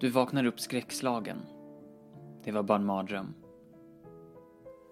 [0.00, 1.38] Du vaknar upp skräckslagen.
[2.44, 3.34] Det var bara en mardröm.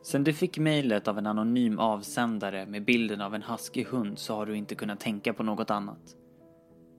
[0.03, 4.35] Sen du fick mejlet av en anonym avsändare med bilden av en husky hund så
[4.35, 6.17] har du inte kunnat tänka på något annat.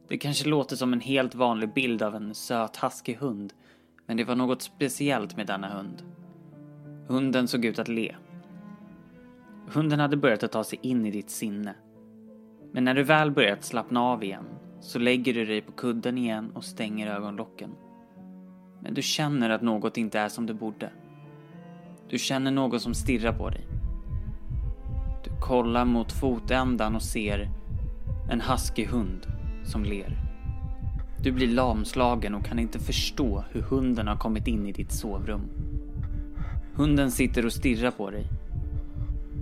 [0.08, 3.54] Det kanske låter som en helt vanlig bild av en söt husky hund,
[4.06, 6.04] men det var något speciellt med denna hund.
[7.08, 8.16] Hunden såg ut att le.
[9.68, 11.76] Hunden hade börjat att ta sig in i ditt sinne.
[12.72, 14.46] Men när du väl börjat slappna av igen
[14.82, 17.72] så lägger du dig på kudden igen och stänger ögonlocken.
[18.82, 20.90] Men du känner att något inte är som det borde.
[22.10, 23.68] Du känner någon som stirrar på dig.
[25.24, 27.50] Du kollar mot fotändan och ser
[28.32, 29.28] en haskig hund
[29.64, 30.18] som ler.
[31.24, 35.42] Du blir lamslagen och kan inte förstå hur hunden har kommit in i ditt sovrum.
[36.74, 38.28] Hunden sitter och stirrar på dig.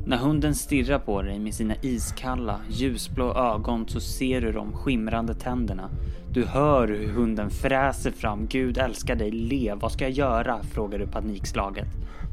[0.07, 5.33] När hunden stirrar på dig med sina iskalla, ljusblå ögon så ser du de skimrande
[5.33, 5.89] tänderna.
[6.33, 10.99] Du hör hur hunden fräser fram “Gud älskar dig, le, vad ska jag göra?” frågar
[10.99, 11.87] du panikslaget.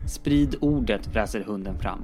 [0.08, 2.00] Sprid ordet, fräser hunden fram.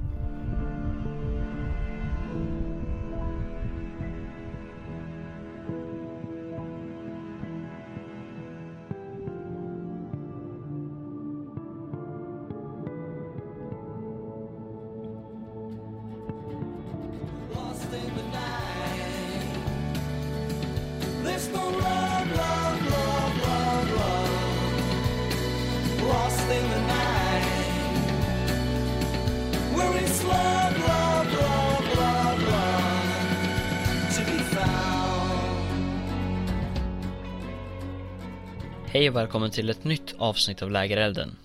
[38.93, 41.37] Hej och välkommen till ett nytt avsnitt av Lägerelden.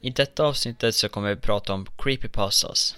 [0.00, 2.96] I detta avsnittet så kommer vi prata om creepypastas.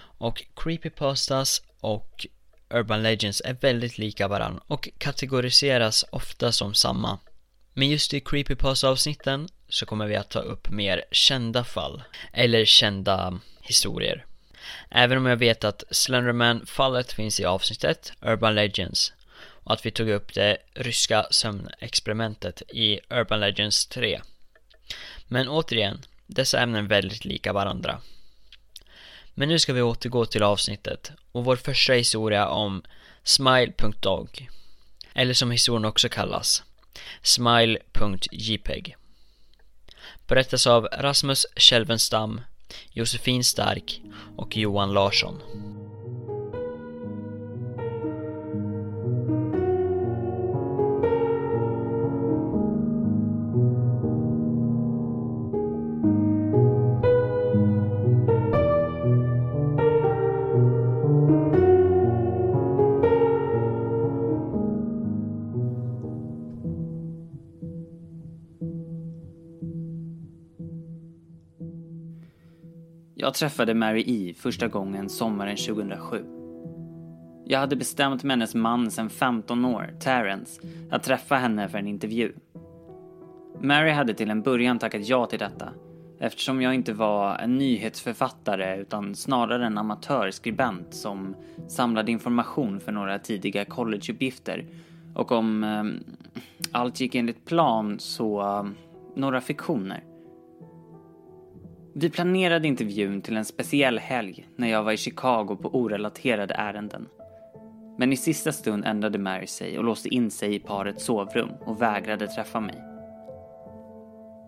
[0.00, 2.26] Och creepypastas och
[2.70, 7.18] urban legends är väldigt lika varandra och kategoriseras ofta som samma.
[7.74, 13.40] Men just i creepypasta-avsnitten så kommer vi att ta upp mer kända fall, eller kända
[13.68, 14.26] historier.
[14.90, 20.08] Även om jag vet att Slenderman-fallet finns i avsnittet Urban Legends och att vi tog
[20.08, 24.20] upp det ryska sömnexperimentet i Urban Legends 3.
[25.26, 28.00] Men återigen, dessa ämnen är väldigt lika varandra.
[29.34, 32.82] Men nu ska vi återgå till avsnittet och vår första historia om
[33.22, 34.48] Smile.dog
[35.14, 36.62] eller som historien också kallas
[37.22, 38.96] Smile.jpeg
[40.26, 42.40] Berättas av Rasmus Kälvenstam,
[42.92, 44.00] Josefin Stark
[44.36, 45.40] och Johan Larsson.
[73.28, 76.24] Jag träffade Mary E första gången sommaren 2007.
[77.46, 81.86] Jag hade bestämt med hennes man sedan 15 år, Terrence, att träffa henne för en
[81.86, 82.32] intervju.
[83.60, 85.72] Mary hade till en början tackat ja till detta
[86.20, 91.36] eftersom jag inte var en nyhetsförfattare utan snarare en amatörskribent som
[91.68, 94.66] samlade information för några tidiga collegeuppgifter
[95.14, 95.84] och om eh,
[96.72, 98.66] allt gick enligt plan så eh,
[99.16, 100.07] några fiktioner.
[102.00, 107.08] Vi planerade intervjun till en speciell helg när jag var i Chicago på orelaterade ärenden.
[107.98, 111.82] Men i sista stund ändrade Mary sig och låste in sig i parets sovrum och
[111.82, 112.82] vägrade träffa mig.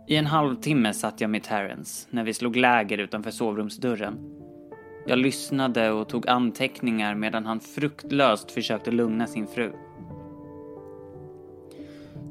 [0.08, 4.18] I en halvtimme satt jag med Terrence när vi slog läger utanför sovrumsdörren.
[5.06, 9.72] Jag lyssnade och tog anteckningar medan han fruktlöst försökte lugna sin fru.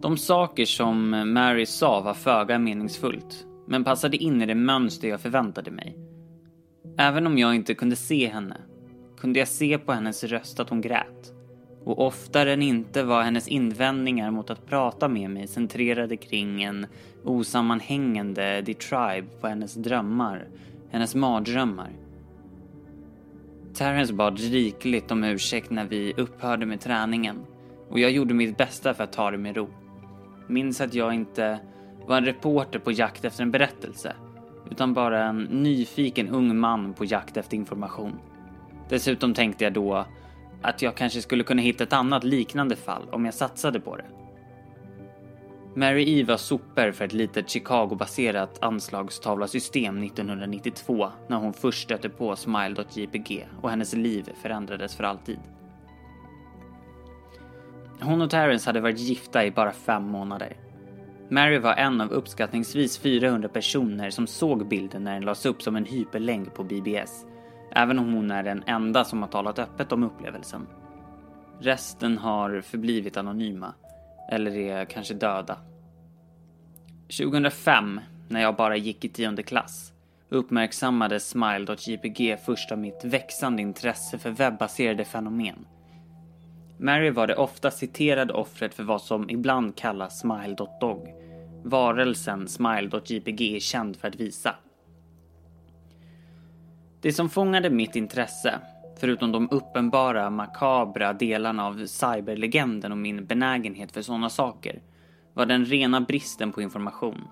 [0.01, 5.21] De saker som Mary sa var föga meningsfullt men passade in i det mönster jag
[5.21, 5.97] förväntade mig.
[6.97, 8.57] Även om jag inte kunde se henne
[9.17, 11.33] kunde jag se på hennes röst att hon grät.
[11.83, 16.87] Och oftare än inte var hennes invändningar mot att prata med mig centrerade kring en
[17.23, 20.47] osammanhängande detribe på hennes drömmar,
[20.89, 21.91] hennes mardrömmar.
[23.73, 27.39] Terrence bad rikligt om ursäkt när vi upphörde med träningen
[27.89, 29.67] och jag gjorde mitt bästa för att ta det med ro.
[30.47, 31.59] Minns att jag inte
[32.09, 34.15] var en reporter på jakt efter en berättelse
[34.71, 38.19] utan bara en nyfiken ung man på jakt efter information.
[38.89, 40.05] Dessutom tänkte jag då
[40.61, 44.05] att jag kanske skulle kunna hitta ett annat liknande fall om jag satsade på det.
[45.75, 52.35] Mary E var sopor för ett litet Chicago-baserat anslagstavlasystem 1992 när hon först stötte på
[52.35, 55.39] Smile.jpg och hennes liv förändrades för alltid.
[58.01, 60.68] Hon och Terrence hade varit gifta i bara fem månader.
[61.31, 65.75] Mary var en av uppskattningsvis 400 personer som såg bilden när den lades upp som
[65.75, 67.25] en hyperlänk på BBS.
[67.71, 70.67] Även om hon är den enda som har talat öppet om upplevelsen.
[71.59, 73.73] Resten har förblivit anonyma.
[74.31, 75.57] Eller är kanske döda.
[77.17, 79.93] 2005, när jag bara gick i tionde klass,
[80.29, 85.65] uppmärksammade Smile.jpg först av mitt växande intresse för webbaserade fenomen.
[86.77, 91.18] Mary var det ofta citerade offret för vad som ibland kallas Smile.dog.
[91.63, 94.55] Varelsen Smile.jpg är känd för att visa.
[97.01, 98.59] Det som fångade mitt intresse,
[98.99, 104.81] förutom de uppenbara makabra delarna av cyberlegenden och min benägenhet för sådana saker,
[105.33, 107.27] var den rena bristen på information.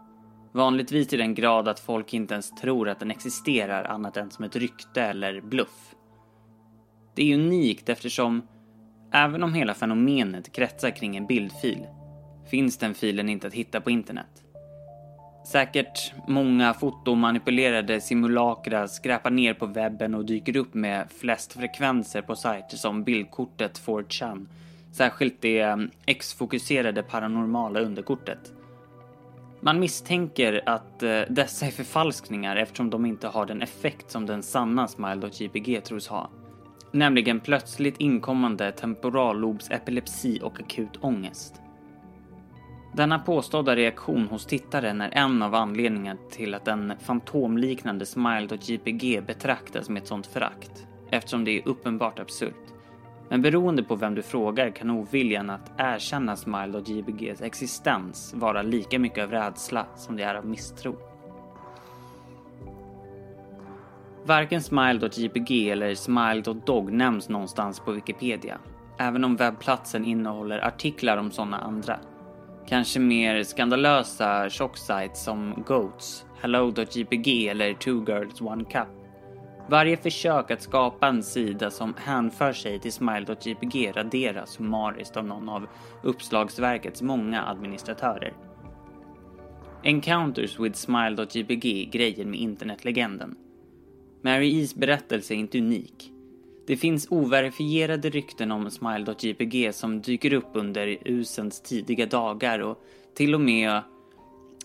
[0.51, 4.45] Vanligtvis i den grad att folk inte ens tror att den existerar annat än som
[4.45, 5.95] ett rykte eller bluff.
[7.15, 8.41] Det är unikt eftersom,
[9.13, 11.85] även om hela fenomenet kretsar kring en bildfil,
[12.49, 14.43] finns den filen inte att hitta på internet.
[15.47, 22.35] Säkert många fotomanipulerade simulakra skräpar ner på webben och dyker upp med flest frekvenser på
[22.35, 24.47] sajter som bildkortet 4chan.
[24.91, 28.53] Särskilt det mm, X-fokuserade paranormala underkortet.
[29.59, 34.43] Man misstänker att eh, dessa är förfalskningar eftersom de inte har den effekt som den
[34.43, 36.29] sanna Smile.jpg tros ha.
[36.91, 41.61] Nämligen plötsligt inkommande temporallobsepilepsi och akut ångest.
[42.97, 49.89] Denna påstådda reaktion hos tittaren är en av anledningarna till att den fantomliknande Smile.jpg betraktas
[49.89, 52.73] med ett sånt förakt, eftersom det är uppenbart absurt.
[53.29, 59.23] Men beroende på vem du frågar kan oviljan att erkänna Smile.jpgs existens vara lika mycket
[59.23, 60.95] av rädsla som det är av misstro.
[64.25, 68.57] Varken Smile.jpg eller Smile.dog nämns någonstans på Wikipedia,
[68.99, 71.99] även om webbplatsen innehåller artiklar om sådana andra.
[72.69, 78.87] Kanske mer skandalösa tjocksajts som Goats, Hello.jpg eller Two Girls One Cup.
[79.69, 85.49] Varje försök att skapa en sida som hänför sig till Smile.jpg raderas summariskt av någon
[85.49, 85.67] av
[86.03, 88.33] uppslagsverkets många administratörer.
[89.83, 93.35] Encounters with Smile.jpg grejer med internetlegenden.
[94.21, 96.11] Mary E's berättelse är inte unik.
[96.67, 102.83] Det finns overifierade rykten om Smile.jpg som dyker upp under usens tidiga dagar och
[103.13, 103.81] till och med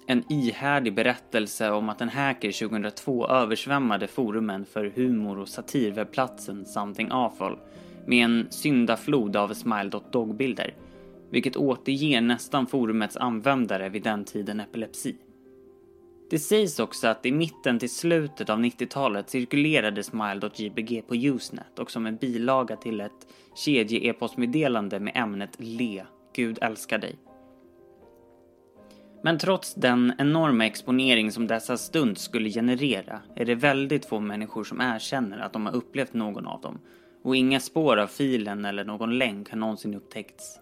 [0.06, 7.08] en ihärdig berättelse om att en hacker 2002 översvämmade forumen för humor och satirwebbplatsen Something
[7.10, 7.58] Awful
[8.06, 10.74] med en syndaflod av Smile.dog-bilder,
[11.30, 15.16] vilket återger nästan forumets användare vid den tiden epilepsi.
[16.32, 21.90] Det sägs också att i mitten till slutet av 90-talet cirkulerade Smile.jpg på Usenet och
[21.90, 27.16] som en bilaga till ett kedje-e-postmeddelande med ämnet Le, Gud älskar dig.
[29.22, 34.64] Men trots den enorma exponering som dessa stund skulle generera är det väldigt få människor
[34.64, 36.80] som erkänner att de har upplevt någon av dem
[37.22, 40.61] och inga spår av filen eller någon länk har någonsin upptäckts.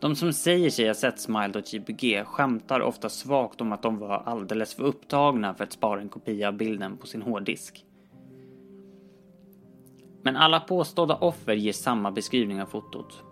[0.00, 4.74] De som säger sig ha sett Smile.jpg skämtar ofta svagt om att de var alldeles
[4.74, 7.84] för upptagna för att spara en kopia av bilden på sin hårddisk.
[10.22, 13.22] Men alla påstådda offer ger samma beskrivning av fotot.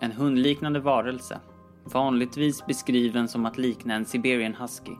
[0.00, 1.40] En hundliknande varelse,
[1.84, 4.92] vanligtvis beskriven som att likna en Siberian husky,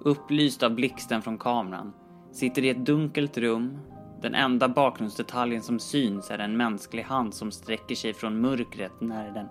[0.00, 1.92] upplyst av blixten från kameran,
[2.32, 3.78] sitter i ett dunkelt rum.
[4.22, 9.30] Den enda bakgrundsdetaljen som syns är en mänsklig hand som sträcker sig från mörkret när
[9.30, 9.46] den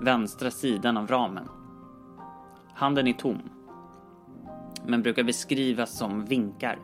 [0.00, 1.48] vänstra sidan av ramen.
[2.74, 3.38] Handen är tom,
[4.86, 6.78] men brukar beskrivas som vinkar.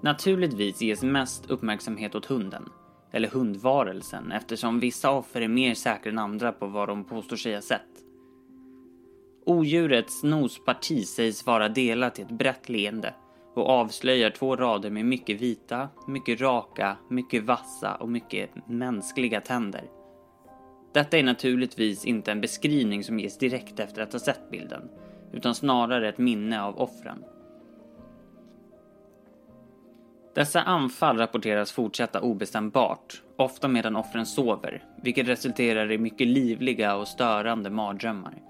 [0.00, 2.68] Naturligtvis ges mest uppmärksamhet åt hunden,
[3.10, 7.54] eller hundvarelsen, eftersom vissa offer är mer säkra än andra på vad de påstår sig
[7.54, 7.88] ha sett.
[9.46, 13.14] Odjurets nosparti sägs vara delat i ett brett leende
[13.54, 20.01] och avslöjar två rader med mycket vita, mycket raka, mycket vassa och mycket mänskliga tänder.
[20.92, 24.90] Detta är naturligtvis inte en beskrivning som ges direkt efter att ha sett bilden,
[25.32, 27.24] utan snarare ett minne av offren.
[30.34, 37.08] Dessa anfall rapporteras fortsätta obestämbart, ofta medan offren sover, vilket resulterar i mycket livliga och
[37.08, 38.42] störande mardrömmar.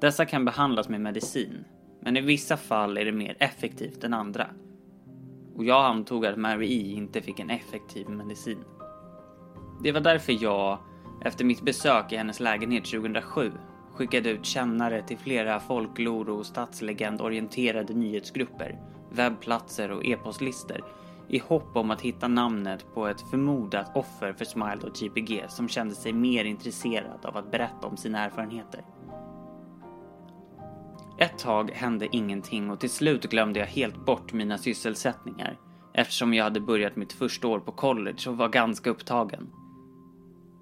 [0.00, 1.64] Dessa kan behandlas med medicin,
[2.00, 4.46] men i vissa fall är det mer effektivt än andra.
[5.56, 8.64] Och jag antog att Mary E inte fick en effektiv medicin.
[9.82, 10.78] Det var därför jag,
[11.24, 13.52] efter mitt besök i hennes lägenhet 2007,
[13.94, 18.78] skickade ut kännare till flera folklor och stadslegendorienterade nyhetsgrupper,
[19.10, 20.80] webbplatser och e-postlistor
[21.28, 25.68] i hopp om att hitta namnet på ett förmodat offer för Smiled och GPG som
[25.68, 28.84] kände sig mer intresserad av att berätta om sina erfarenheter.
[31.18, 35.58] Ett tag hände ingenting och till slut glömde jag helt bort mina sysselsättningar
[35.92, 39.50] eftersom jag hade börjat mitt första år på college och var ganska upptagen.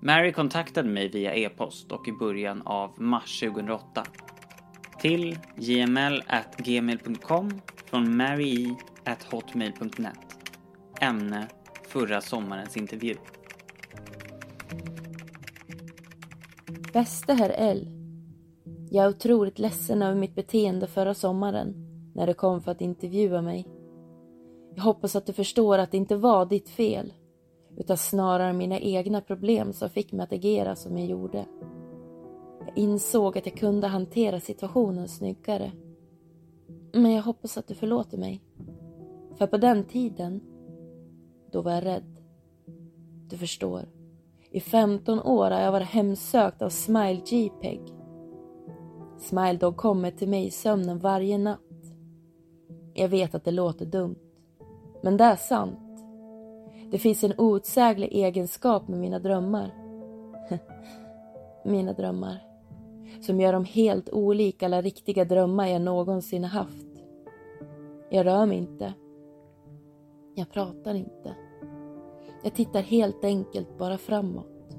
[0.01, 4.05] Mary kontaktade mig via e-post och i början av mars 2008
[5.01, 10.39] till gml.gmail.com från maryi.hotmail.net
[11.01, 11.49] Ämne
[11.89, 13.15] förra sommarens intervju.
[16.93, 17.89] Bästa herr L.
[18.91, 21.75] Jag är otroligt ledsen över mitt beteende förra sommaren
[22.15, 23.67] när du kom för att intervjua mig.
[24.75, 27.13] Jag hoppas att du förstår att det inte var ditt fel
[27.79, 31.47] utan snarare mina egna problem som fick mig att agera som jag gjorde.
[32.67, 35.73] Jag insåg att jag kunde hantera situationen snyggare.
[36.93, 38.43] Men jag hoppas att du förlåter mig.
[39.37, 40.41] För på den tiden,
[41.53, 42.17] då var jag rädd.
[43.31, 43.89] Du förstår.
[44.51, 47.81] I 15 år har jag varit hemsökt av Smile JPEG.
[49.19, 51.61] Smile Dog kommer till mig i sömnen varje natt.
[52.95, 54.19] Jag vet att det låter dumt.
[55.03, 55.88] Men det är sant.
[56.91, 59.75] Det finns en outsäglig egenskap med mina drömmar.
[61.65, 62.45] mina drömmar.
[63.21, 66.87] Som gör dem helt olika alla riktiga drömmar jag någonsin haft.
[68.11, 68.95] Jag rör mig inte.
[70.35, 71.35] Jag pratar inte.
[72.43, 74.77] Jag tittar helt enkelt bara framåt.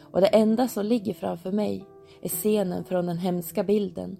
[0.00, 1.84] Och det enda som ligger framför mig
[2.20, 4.16] är scenen från den hemska bilden.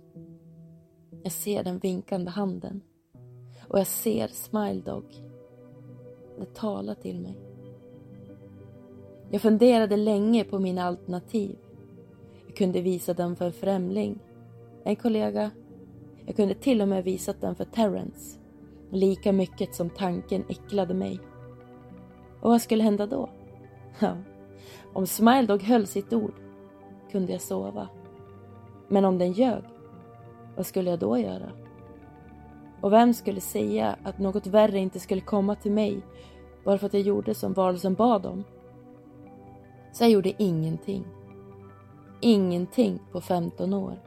[1.23, 2.81] Jag ser den vinkande handen.
[3.69, 5.30] Och jag ser Smile Dog.
[6.41, 7.37] Det talar till mig.
[9.31, 11.57] Jag funderade länge på mina alternativ.
[12.47, 14.19] Jag kunde visa den för en främling,
[14.85, 15.51] en kollega.
[16.27, 18.39] Jag kunde till och med visat den för Terrence.
[18.91, 21.21] Lika mycket som tanken äcklade mig.
[22.41, 23.31] Och vad skulle hända då?
[23.99, 24.17] Ja,
[24.93, 26.35] om Smile Dog höll sitt ord
[27.11, 27.89] kunde jag sova.
[28.89, 29.63] Men om den ljög,
[30.57, 31.53] vad skulle jag då göra?
[32.81, 36.03] Och vem skulle säga att något värre inte skulle komma till mig
[36.65, 38.45] bara för att jag gjorde som varelsen bad om?
[39.93, 41.05] Så jag gjorde ingenting.
[42.21, 44.03] Ingenting på 15 år.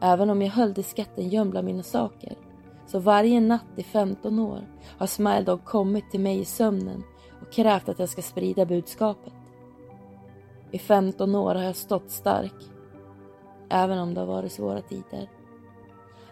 [0.00, 2.36] Även om jag höll disketten gömd bland mina saker
[2.86, 4.60] så varje natt i 15 år
[4.98, 7.02] har Smile Dog kommit till mig i sömnen
[7.42, 9.32] och krävt att jag ska sprida budskapet.
[10.70, 12.54] I 15 år har jag stått stark,
[13.68, 15.28] även om det har varit svåra tider.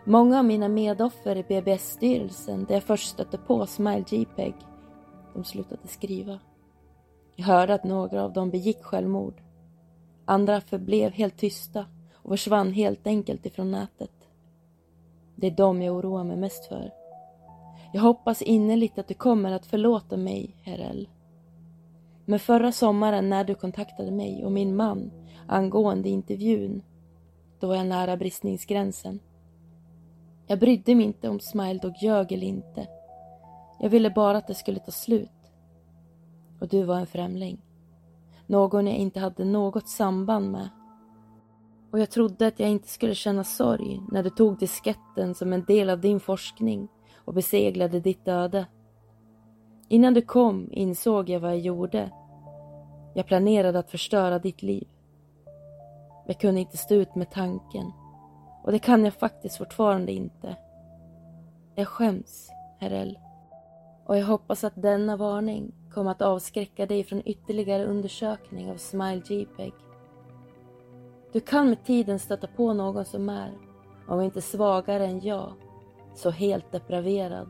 [0.04, 4.54] Många av mina medoffer i BBS-styrelsen, där jag först stötte på Smile JPEG,
[5.34, 6.38] de slutade skriva.
[7.36, 9.42] Jag hörde att några av dem begick självmord.
[10.24, 14.28] Andra förblev helt tysta och försvann helt enkelt ifrån nätet.
[15.36, 16.90] Det är dem jag oroar mig mest för.
[17.92, 21.06] Jag hoppas innerligt att du kommer att förlåta mig, herr
[22.24, 25.10] Men förra sommaren när du kontaktade mig och min man
[25.48, 26.82] angående intervjun,
[27.60, 29.20] då var jag nära bristningsgränsen.
[30.52, 32.86] Jag brydde mig inte om Smile Dog ljög eller inte.
[33.80, 35.52] Jag ville bara att det skulle ta slut.
[36.60, 37.60] Och du var en främling.
[38.46, 40.68] Någon jag inte hade något samband med.
[41.92, 45.64] Och jag trodde att jag inte skulle känna sorg när du tog disketten som en
[45.64, 46.88] del av din forskning
[47.24, 48.66] och beseglade ditt öde.
[49.88, 52.10] Innan du kom insåg jag vad jag gjorde.
[53.14, 54.88] Jag planerade att förstöra ditt liv.
[56.26, 57.92] Jag kunde inte stå ut med tanken.
[58.62, 60.56] Och det kan jag faktiskt fortfarande inte.
[61.74, 63.18] Jag skäms, herr L.
[64.06, 69.22] Och jag hoppas att denna varning kommer att avskräcka dig från ytterligare undersökning av Smile
[69.28, 69.72] JPEG.
[71.32, 73.52] Du kan med tiden stöta på någon som är,
[74.08, 75.52] om inte svagare än jag,
[76.14, 77.48] så helt depraverad.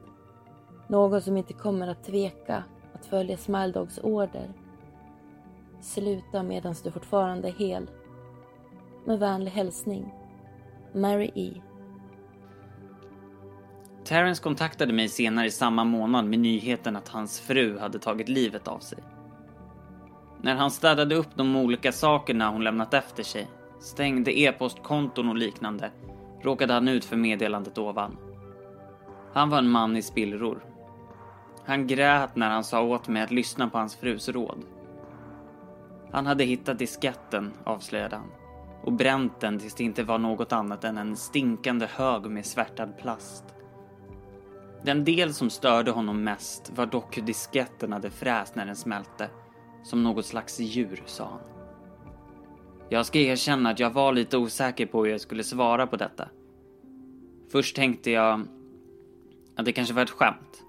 [0.89, 2.65] Någon som inte kommer att tveka
[2.95, 4.53] att följa Smile Dogs order.
[5.81, 7.91] Sluta medan du fortfarande är hel.
[9.05, 10.15] Med vänlig hälsning,
[10.95, 11.53] Mary E.
[14.05, 18.69] Terrence kontaktade mig senare i samma månad med nyheten att hans fru hade tagit livet
[18.69, 18.99] av sig.
[20.43, 23.49] När han städade upp de olika sakerna hon lämnat efter sig,
[23.81, 25.91] stängde e-postkonton och liknande,
[26.43, 28.17] råkade han ut för meddelandet ovan.
[29.33, 30.65] Han var en man i spillror.
[31.65, 34.65] Han grät när han sa åt mig att lyssna på hans frus råd.
[36.11, 38.31] Han hade hittat disketten, avslöjade han,
[38.83, 42.99] och bränt den tills det inte var något annat än en stinkande hög med svärtad
[42.99, 43.45] plast.
[44.85, 49.31] Den del som störde honom mest var dock hur disketten hade fräst när den smälte.
[49.85, 51.41] Som något slags djur, sa han.
[52.89, 56.29] Jag ska erkänna att jag var lite osäker på hur jag skulle svara på detta.
[57.53, 58.47] Först tänkte jag
[59.57, 60.65] att det kanske var ett skämt.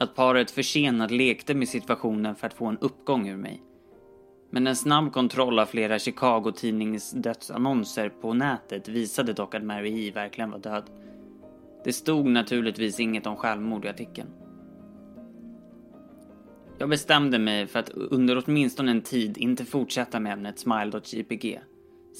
[0.00, 3.62] Att paret försenat lekte med situationen för att få en uppgång ur mig.
[4.50, 10.10] Men en snabb kontroll av flera Chicago-tidnings dödsannonser på nätet visade dock att Mary E
[10.10, 10.90] verkligen var död.
[11.84, 14.28] Det stod naturligtvis inget om självmord i artikeln.
[16.78, 21.60] Jag bestämde mig för att under åtminstone en tid inte fortsätta med ämnet Smile.jpg.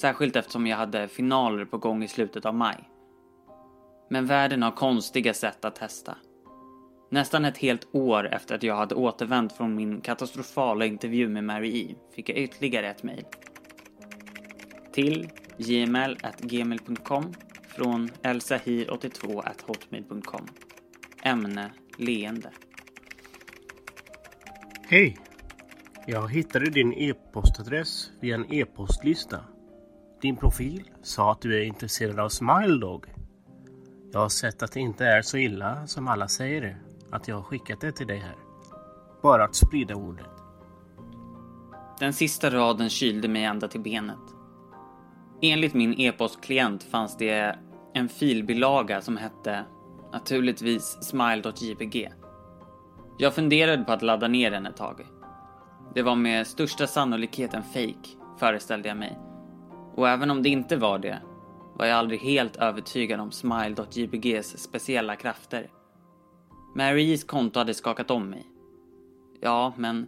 [0.01, 2.89] Särskilt eftersom jag hade finaler på gång i slutet av maj.
[4.09, 6.15] Men världen har konstiga sätt att testa.
[7.09, 11.81] Nästan ett helt år efter att jag hade återvänt från min katastrofala intervju med Mary
[11.81, 13.25] E fick jag ytterligare ett mejl.
[14.93, 17.33] Till gmail.gmail.com
[17.67, 20.47] från elsahir82hotmail.com
[21.23, 22.51] Ämne leende.
[24.87, 25.17] Hej!
[26.09, 29.43] Jag hittade din e-postadress via en e-postlista.
[30.21, 33.05] Din profil sa att du är intresserad av Smile Dog.
[34.13, 36.75] Jag har sett att det inte är så illa som alla säger det,
[37.11, 38.35] att jag har skickat det till dig här.
[39.21, 40.25] Bara att sprida ordet.
[41.99, 44.35] Den sista raden kylde mig ända till benet.
[45.41, 47.59] Enligt min e-postklient fanns det
[47.93, 49.65] en filbilaga som hette
[50.13, 52.09] naturligtvis smile.jpg.
[53.17, 55.05] Jag funderade på att ladda ner den ett tag.
[55.93, 58.09] Det var med största sannolikhet en fake,
[58.39, 59.19] föreställde jag mig.
[59.95, 61.21] Och även om det inte var det,
[61.75, 65.69] var jag aldrig helt övertygad om smile.jpgs speciella krafter.
[66.73, 68.45] Marys konto hade skakat om mig.
[69.41, 70.07] Ja, men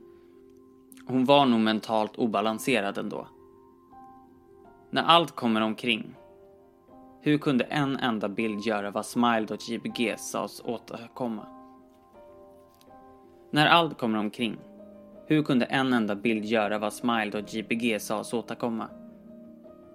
[1.05, 3.27] hon var nog mentalt obalanserad ändå.
[4.89, 6.15] När allt kommer omkring,
[7.21, 11.45] hur kunde en enda bild göra vad smile.jpg sades återkomma?
[13.51, 14.57] När allt kommer omkring,
[15.27, 18.89] hur kunde en enda bild göra vad smile.jpg sades återkomma?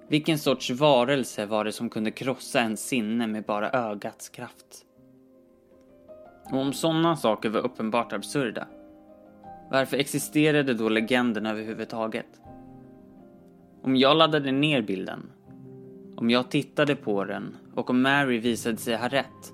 [0.09, 4.84] Vilken sorts varelse var det som kunde krossa en sinne med bara ögats kraft?
[6.53, 8.67] Och om sådana saker var uppenbart absurda,
[9.71, 12.41] varför existerade då legenden överhuvudtaget?
[13.83, 15.31] Om jag laddade ner bilden,
[16.17, 19.53] om jag tittade på den och om Mary visade sig ha rätt,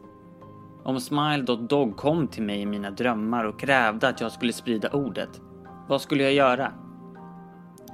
[0.85, 5.41] om Smile.dog kom till mig i mina drömmar och krävde att jag skulle sprida ordet,
[5.89, 6.73] vad skulle jag göra?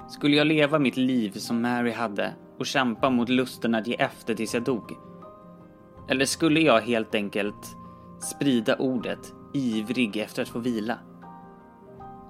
[0.09, 4.35] Skulle jag leva mitt liv som Mary hade och kämpa mot lusten att ge efter
[4.35, 4.93] tills jag dog?
[6.09, 7.77] Eller skulle jag helt enkelt
[8.21, 10.99] sprida ordet, ivrig efter att få vila?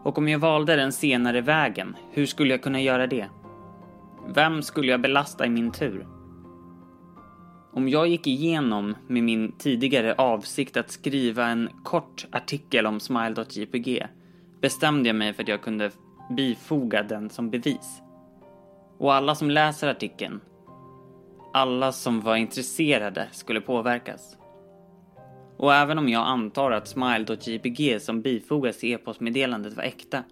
[0.03, 3.29] Och om jag valde den senare vägen, hur skulle jag kunna göra det?
[4.35, 6.07] Vem skulle jag belasta i min tur?
[7.73, 14.07] Om jag gick igenom med min tidigare avsikt att skriva en kort artikel om smile.jpg
[14.61, 15.91] bestämde jag mig för att jag kunde
[16.31, 18.03] bifoga den som bevis.
[18.99, 20.41] Och alla som läser artikeln,
[21.53, 24.37] alla som var intresserade skulle påverkas.
[25.57, 30.25] Och även om jag antar att smile.jpg som bifogas i e-postmeddelandet var äkta,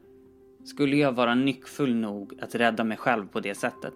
[0.65, 3.95] skulle jag vara nyckfull nog att rädda mig själv på det sättet.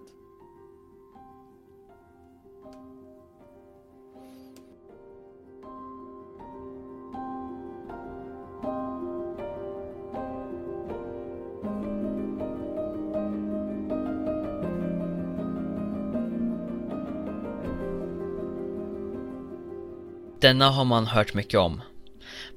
[20.41, 21.81] Denna har man hört mycket om.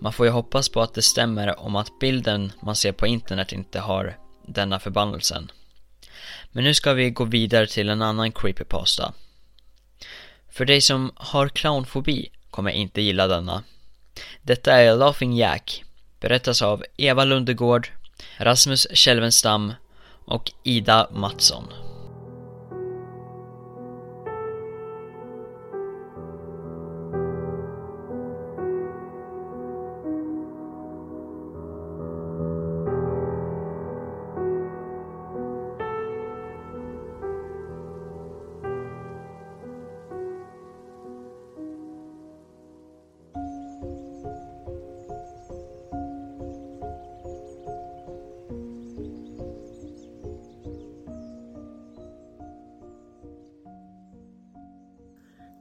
[0.01, 3.53] Man får ju hoppas på att det stämmer om att bilden man ser på internet
[3.53, 4.16] inte har
[4.47, 5.51] denna förbannelsen.
[6.53, 9.12] Men nu ska vi gå vidare till en annan creepypasta.
[10.51, 13.62] För dig som har clownfobi kommer inte gilla denna.
[14.42, 15.85] Detta är Laughing Jack,
[16.21, 17.88] berättas av Eva Lundegård,
[18.37, 19.73] Rasmus Kälvenstam
[20.25, 21.92] och Ida Mattsson.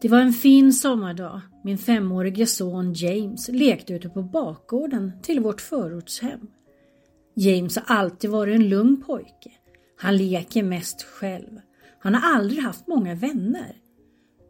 [0.01, 1.41] Det var en fin sommardag.
[1.63, 6.39] Min femårige son James lekte ute på bakgården till vårt förortshem.
[7.35, 9.51] James har alltid varit en lugn pojke.
[9.97, 11.59] Han leker mest själv.
[11.99, 13.75] Han har aldrig haft många vänner.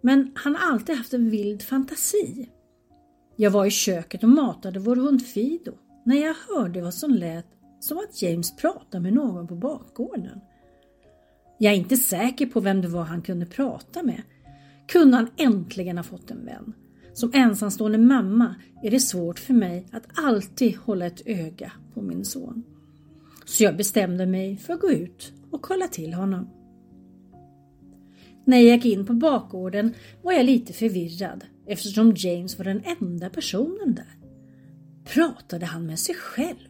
[0.02, 2.50] Men han har alltid haft en vild fantasi.
[3.36, 5.74] Jag var i köket och matade vår hund Fido
[6.06, 7.48] när jag hörde vad som lät
[7.80, 10.40] som att James pratade med någon på bakgården.
[11.58, 14.22] Jag är inte säker på vem det var han kunde prata med
[14.92, 16.74] kunde han äntligen ha fått en vän.
[17.14, 22.26] Som ensamstående mamma är det svårt för mig att alltid hålla ett öga på min
[22.26, 22.64] son.
[23.46, 26.50] Så jag bestämde mig för att gå ut och kolla till honom.
[28.46, 33.30] När jag gick in på bakgården var jag lite förvirrad eftersom James var den enda
[33.30, 34.16] personen där.
[35.06, 36.70] Pratade han med sig själv?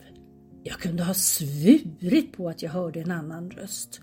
[0.63, 4.01] Jag kunde ha svurit på att jag hörde en annan röst.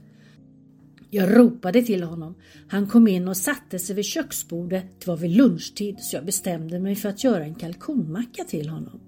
[1.11, 2.35] Jag ropade till honom.
[2.69, 4.85] Han kom in och satte sig vid köksbordet.
[5.01, 9.01] Det var vid lunchtid så jag bestämde mig för att göra en kalkonmacka till honom.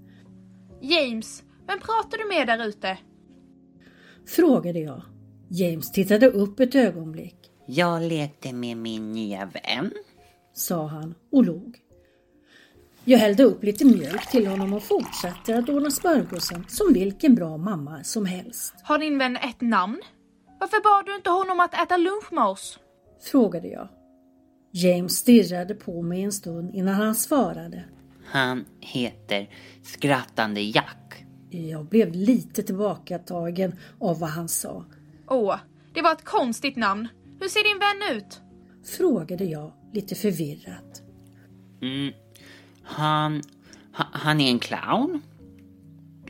[0.83, 2.99] James, vem pratar du med där ute?
[4.27, 5.03] Frågade jag.
[5.49, 7.37] James tittade upp ett ögonblick,
[7.67, 9.91] Jag lekte med min nya vän.
[10.53, 11.77] sa han och log.
[13.05, 17.57] Jag hällde upp lite mjölk till honom och fortsatte att ordna smörgåsen som vilken bra
[17.57, 18.75] mamma som helst.
[18.83, 20.01] Har din vän ett namn?
[20.61, 22.79] Varför bad du inte honom att äta lunch med oss?
[23.31, 23.89] Frågade jag.
[24.73, 27.85] James stirrade på mig en stund innan han svarade.
[28.27, 29.51] Han heter
[29.83, 31.25] Skrattande Jack.
[31.51, 34.85] Jag blev lite tillbakatagen av vad han sa.
[35.29, 35.57] Åh,
[35.95, 37.09] det var ett konstigt namn.
[37.41, 38.41] Hur ser din vän ut?
[38.97, 41.03] Frågade jag lite förvirrat.
[41.83, 42.13] Mm.
[42.83, 43.43] Han,
[43.95, 45.23] ha, han är en clown.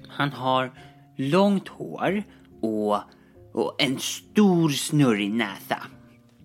[0.08, 0.72] Han har
[1.16, 2.22] långt hår
[2.60, 2.98] och,
[3.52, 5.82] och en stor snurrig näsa.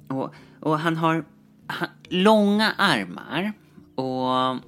[0.08, 1.26] Och, och han har
[1.68, 3.54] han, långa armar
[3.96, 4.62] och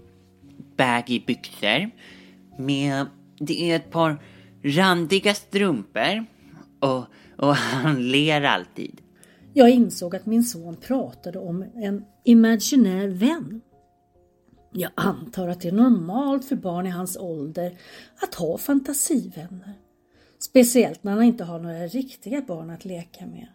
[0.77, 1.89] baggy byxor
[2.57, 3.05] med
[3.39, 4.23] det är ett par
[4.63, 6.25] randiga strumpor
[6.79, 7.05] och,
[7.37, 9.01] och han ler alltid.
[9.53, 13.61] Jag insåg att min son pratade om en imaginär vän.
[14.71, 17.77] Jag antar att det är normalt för barn i hans ålder
[18.21, 19.73] att ha fantasivänner.
[20.39, 23.47] Speciellt när han inte har några riktiga barn att leka med.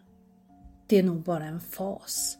[0.87, 2.37] Det är nog bara en fas.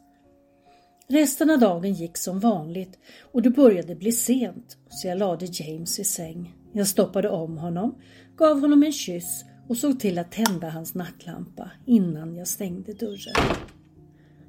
[1.08, 3.00] Resten av dagen gick som vanligt
[3.32, 6.56] och det började bli sent så jag lade James i säng.
[6.74, 7.96] Jag stoppade om honom,
[8.38, 13.56] gav honom en kyss och såg till att tända hans nattlampa innan jag stängde dörren.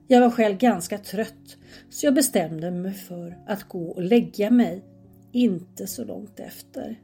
[0.07, 1.57] Jag var själv ganska trött
[1.91, 4.85] så jag bestämde mig för att gå och lägga mig
[5.33, 7.01] inte så långt efter.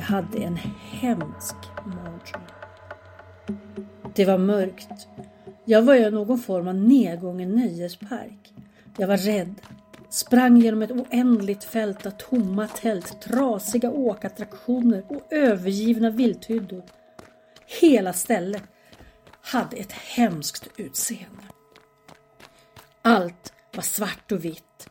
[0.00, 0.56] Jag hade en
[0.90, 2.42] hemsk mardröm.
[4.14, 5.08] Det var mörkt.
[5.64, 8.52] Jag var i någon form av nedgången nöjespark.
[8.96, 9.54] Jag var rädd.
[10.10, 16.82] Sprang genom ett oändligt fält av tomma tält, trasiga åkattraktioner och övergivna vilthyddor.
[17.80, 18.62] Hela stället
[19.40, 21.42] hade ett hemskt utseende.
[23.02, 24.90] Allt var svart och vitt.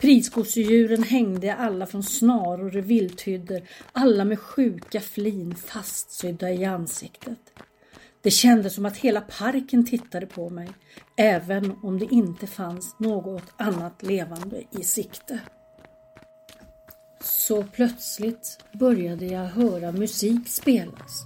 [0.00, 3.60] Prisgosedjuren hängde alla från snaror i vilthyddor,
[3.92, 7.38] alla med sjuka flin fastsydda i ansiktet.
[8.22, 10.68] Det kändes som att hela parken tittade på mig,
[11.16, 15.40] även om det inte fanns något annat levande i sikte.
[17.22, 21.24] Så plötsligt började jag höra musik spelas.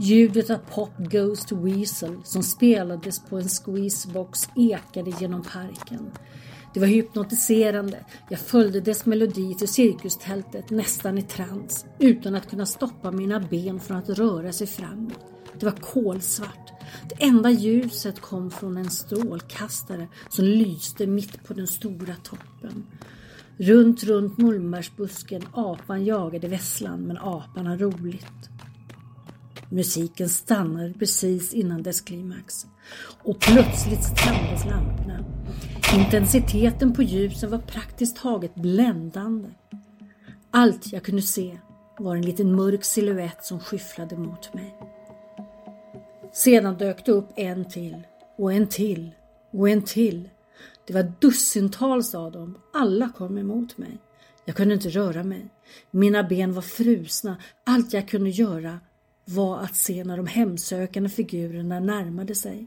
[0.00, 6.10] Ljudet av Pop Goes to Weasel som spelades på en squeezebox ekade genom parken.
[6.76, 8.04] Det var hypnotiserande.
[8.28, 13.80] Jag följde dess melodi till cirkustältet nästan i trans utan att kunna stoppa mina ben
[13.80, 15.26] från att röra sig framåt.
[15.60, 16.72] Det var kolsvart.
[17.08, 22.86] Det enda ljuset kom från en strålkastare som lyste mitt på den stora toppen.
[23.56, 28.50] Runt, runt mullbärsbusken apan jagade vesslan men apan har roligt.
[29.68, 32.66] Musiken stannade precis innan dess klimax
[33.22, 35.35] och plötsligt tändes lamporna.
[35.94, 39.48] Intensiteten på ljusen var praktiskt taget bländande.
[40.50, 41.58] Allt jag kunde se
[41.98, 44.74] var en liten mörk silhuett som skyfflade mot mig.
[46.32, 48.02] Sedan dök det upp en till
[48.38, 49.10] och en till
[49.52, 50.28] och en till.
[50.86, 52.58] Det var dussintals av dem.
[52.72, 53.98] Alla kom emot mig.
[54.44, 55.48] Jag kunde inte röra mig.
[55.90, 57.36] Mina ben var frusna.
[57.64, 58.80] Allt jag kunde göra
[59.24, 62.66] var att se när de hemsökande figurerna närmade sig.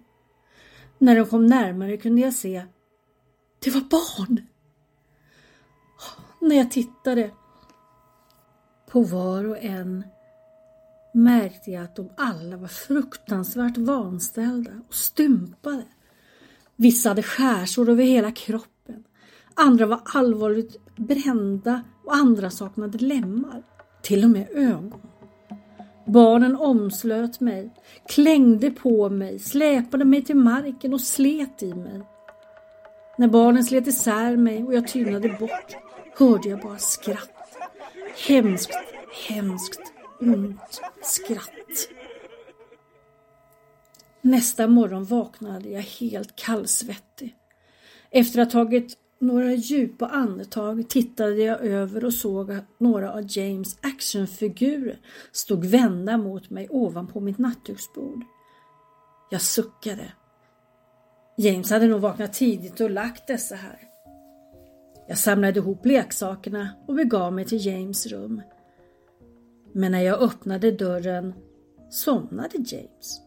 [0.97, 2.65] När de kom närmare kunde jag se
[3.59, 4.41] det var barn.
[6.41, 7.31] När jag tittade
[8.91, 10.03] på var och en
[11.13, 15.85] märkte jag att de alla var fruktansvärt vanställda och stympade.
[16.75, 19.03] Vissa hade skärsår över hela kroppen.
[19.53, 23.63] Andra var allvarligt brända och andra saknade lemmar.
[24.01, 25.01] Till och med ögon.
[26.05, 27.73] Barnen omslöt mig,
[28.07, 32.01] klängde på mig, släpade mig till marken och slet i mig.
[33.19, 35.75] När barnen slet isär mig och jag tynade bort
[36.17, 37.57] hörde jag bara skratt.
[38.27, 38.71] Hemskt,
[39.27, 39.81] hemskt,
[40.19, 41.89] ont skratt.
[44.21, 47.35] Nästa morgon vaknade jag helt kallsvettig.
[48.09, 53.25] Efter att ha tagit några djupa andetag tittade jag över och såg att några av
[53.27, 54.99] James actionfigurer
[55.31, 58.23] stod vända mot mig ovanpå mitt nattduksbord.
[59.29, 60.11] Jag suckade.
[61.41, 63.79] James hade nog vaknat tidigt och lagt dessa här.
[65.07, 68.41] Jag samlade ihop leksakerna och begav mig till James rum.
[69.73, 71.33] Men när jag öppnade dörren
[71.89, 73.21] somnade James.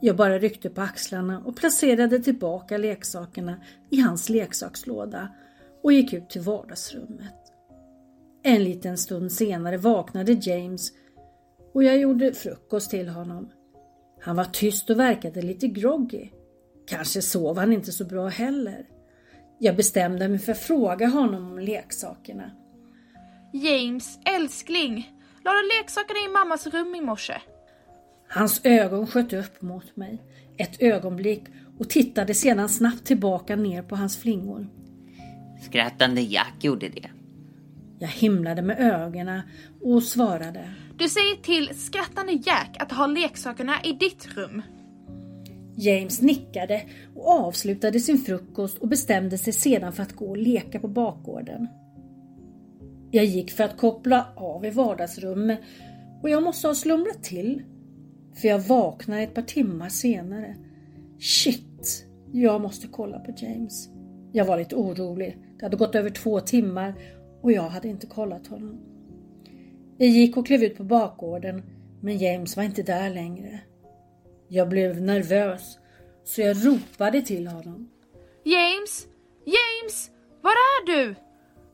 [0.00, 3.60] Jag bara ryckte på axlarna och placerade tillbaka leksakerna
[3.90, 5.28] i hans leksakslåda
[5.82, 7.52] och gick ut till vardagsrummet.
[8.42, 10.92] En liten stund senare vaknade James
[11.74, 13.50] och jag gjorde frukost till honom.
[14.20, 16.30] Han var tyst och verkade lite groggy.
[16.90, 18.84] Kanske sov han inte så bra heller.
[19.58, 22.50] Jag bestämde mig för att fråga honom om leksakerna.
[23.52, 25.12] James, älskling.
[25.44, 27.34] La du leksakerna i mammas rum i morse?
[28.28, 30.22] Hans ögon sköt upp mot mig
[30.58, 31.42] ett ögonblick
[31.78, 34.66] och tittade sedan snabbt tillbaka ner på hans flingor.
[35.62, 37.10] Skrattande Jack gjorde det.
[37.98, 39.40] Jag himlade med ögonen
[39.82, 40.70] och svarade.
[40.96, 44.62] Du säger till skrattande Jack att ha leksakerna i ditt rum.
[45.80, 46.82] James nickade
[47.14, 51.66] och avslutade sin frukost och bestämde sig sedan för att gå och leka på bakgården.
[53.10, 55.58] Jag gick för att koppla av i vardagsrummet
[56.22, 57.62] och jag måste ha slumrat till.
[58.34, 60.56] För jag vaknade ett par timmar senare.
[61.18, 63.88] Shit, jag måste kolla på James.
[64.32, 65.38] Jag var lite orolig.
[65.58, 66.94] Det hade gått över två timmar
[67.42, 68.80] och jag hade inte kollat honom.
[69.98, 71.62] Jag gick och klev ut på bakgården
[72.00, 73.60] men James var inte där längre.
[74.52, 75.78] Jag blev nervös
[76.24, 77.90] så jag ropade till honom.
[78.44, 79.06] James!
[79.44, 80.10] James!
[80.42, 81.14] Var är du?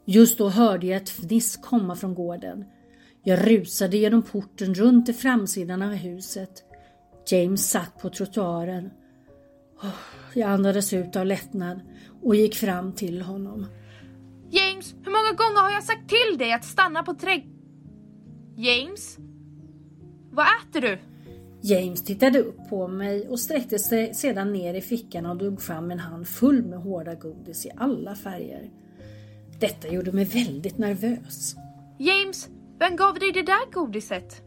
[0.04, 2.64] Just då hörde jag ett fniss komma från gården.
[3.22, 6.64] Jag rusade genom porten runt till framsidan av huset.
[7.26, 8.90] James satt på trottoaren.
[10.34, 11.80] Jag andades ut av lättnad
[12.22, 13.66] och gick fram till honom.
[14.50, 17.46] James, hur många gånger har jag sagt till dig att stanna på trädg...
[18.56, 19.18] James?
[20.30, 20.98] Vad äter du?
[21.66, 25.90] James tittade upp på mig och sträckte sig sedan ner i fickan och drog fram
[25.90, 28.70] en hand full med hårda godis i alla färger.
[29.60, 31.56] Detta gjorde mig väldigt nervös.
[31.98, 32.48] James,
[32.78, 34.42] vem gav dig det där godiset?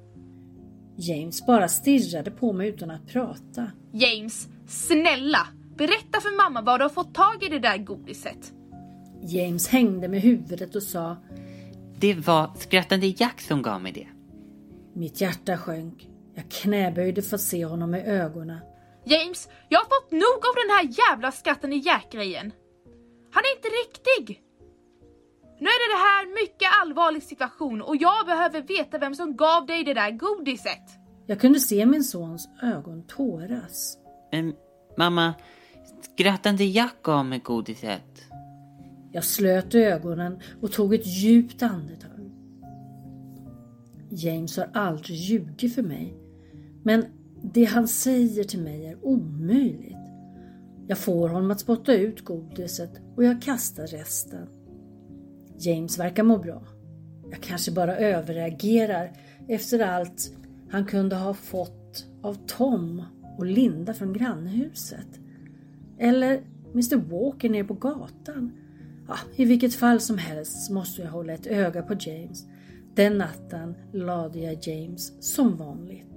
[0.96, 3.72] James bara stirrade på mig utan att prata.
[3.92, 5.48] James, snälla!
[5.78, 8.54] Berätta för mamma var du har fått tag i det där godiset.
[9.22, 11.18] James hängde med huvudet och sa
[12.00, 14.08] Det var skrattande Jack som gav mig det.
[14.94, 16.09] Mitt hjärta sjönk.
[16.40, 18.60] Jag knäböjde för att se honom i ögonen.
[19.06, 22.52] James, jag har fått nog av den här jävla skatten i Jack-grejen.
[23.32, 24.42] Han är inte riktig.
[25.60, 29.66] Nu är det det här mycket allvarlig situation och jag behöver veta vem som gav
[29.66, 30.84] dig det där godiset.
[31.26, 33.98] Jag kunde se min sons ögon tåras.
[34.32, 34.54] Ehm,
[34.98, 35.34] mamma,
[36.02, 38.24] skrattande Jack gav mig godiset.
[39.12, 42.32] Jag slöt ögonen och tog ett djupt andetag.
[44.10, 46.29] James har aldrig ljugit för mig.
[46.84, 47.06] Men
[47.42, 49.96] det han säger till mig är omöjligt.
[50.88, 54.48] Jag får honom att spotta ut godiset och jag kastar resten.
[55.58, 56.64] James verkar må bra.
[57.32, 59.12] Jag kanske bara överreagerar
[59.48, 60.32] efter allt
[60.70, 63.04] han kunde ha fått av Tom
[63.38, 65.20] och Linda från grannhuset.
[65.98, 66.42] Eller
[66.74, 68.52] Mr Walker nere på gatan.
[69.08, 72.46] Ja, I vilket fall som helst måste jag hålla ett öga på James.
[72.96, 76.09] Den natten lade jag James som vanligt.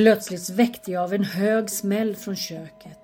[0.00, 2.98] Plötsligt väckte jag av en hög smäll från köket.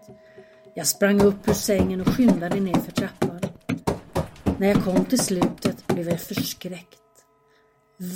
[0.75, 3.41] Jag sprang upp ur sängen och skyndade ner för trappan.
[4.59, 7.27] När jag kom till slutet blev jag förskräckt.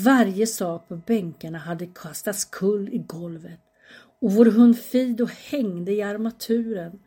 [0.05, 3.61] Varje sak på bänkarna hade kastats kull i golvet
[4.21, 7.01] och vår hund Fido hängde i armaturen.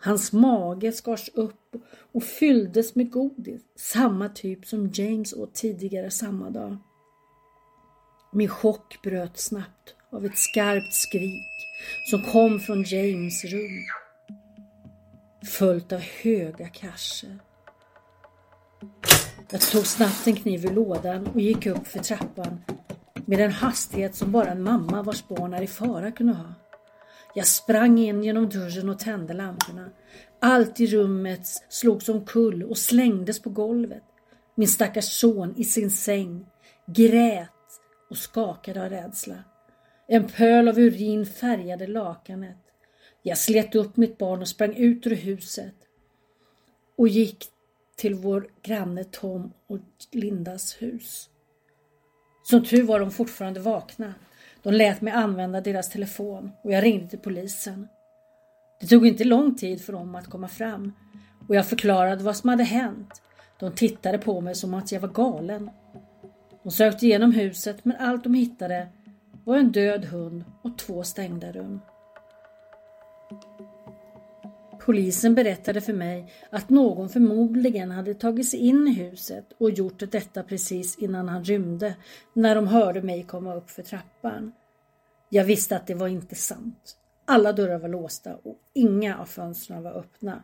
[0.00, 1.76] Hans mage skars upp
[2.12, 6.76] och fylldes med godis, samma typ som James åt tidigare samma dag.
[8.32, 11.68] Min chock bröt snabbt av ett skarpt skrik
[12.10, 13.84] som kom från James rum.
[15.44, 17.38] Följt av höga krascher.
[19.50, 22.64] Jag tog snabbt en kniv ur lådan och gick upp för trappan
[23.26, 26.54] med en hastighet som bara en mamma vars barn är i fara kunde ha.
[27.34, 29.90] Jag sprang in genom dörren och tände lamporna.
[30.40, 34.02] Allt i rummet slogs omkull och slängdes på golvet.
[34.54, 36.46] Min stackars son i sin säng
[36.86, 37.50] grät
[38.10, 39.36] och skakade av rädsla.
[40.06, 42.56] En pöl av urin färgade lakanet.
[43.22, 45.74] Jag slet upp mitt barn och sprang ut ur huset
[46.96, 47.44] och gick
[47.96, 49.78] till vår granne Tom och
[50.12, 51.30] Lindas hus.
[52.42, 54.14] Som tur var de fortfarande vakna.
[54.62, 57.88] De lät mig använda deras telefon och jag ringde till polisen.
[58.80, 60.92] Det tog inte lång tid för dem att komma fram
[61.48, 63.22] och jag förklarade vad som hade hänt.
[63.58, 65.70] De tittade på mig som att jag var galen.
[66.62, 68.88] De sökte igenom huset men allt de hittade
[69.46, 71.80] var en död hund och två stängda rum.
[74.80, 80.10] Polisen berättade för mig att någon förmodligen hade tagit sig in i huset och gjort
[80.10, 81.96] detta precis innan han rymde
[82.32, 84.52] när de hörde mig komma upp för trappan.
[85.28, 86.96] Jag visste att det var inte sant.
[87.24, 90.42] Alla dörrar var låsta och inga av fönstren var öppna.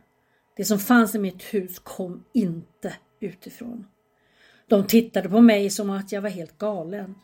[0.55, 3.87] Det som fanns i mitt hus kom inte utifrån.
[4.67, 7.15] De tittade på mig som att jag var helt galen.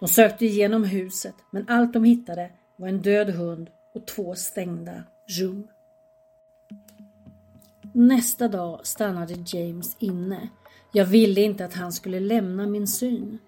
[0.00, 5.02] De sökte igenom huset men allt de hittade var en död hund och två stängda
[5.26, 5.68] rum.
[7.92, 10.48] Nästa dag stannade James inne.
[10.92, 13.38] Jag ville inte att han skulle lämna min syn.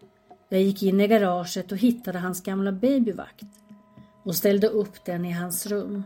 [0.48, 3.46] Jag gick in i garaget och hittade hans gamla babyvakt
[4.24, 6.02] och ställde upp den i hans rum.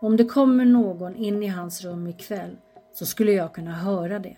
[0.00, 2.56] Om det kommer någon in i hans rum ikväll
[2.94, 4.36] så skulle jag kunna höra det.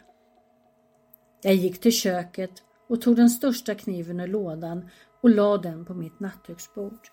[1.43, 2.51] Jag gick till köket
[2.89, 4.89] och tog den största kniven ur lådan
[5.21, 7.09] och la den på mitt nattduksbord.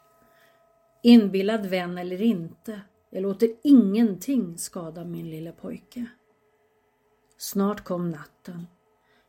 [1.03, 6.05] Inbillad vän eller inte, jag låter ingenting skada min lilla pojke.
[7.37, 8.67] Snart kom natten.